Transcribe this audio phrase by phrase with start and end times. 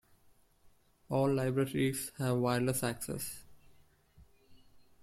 [1.09, 3.43] All libraries have wireless access.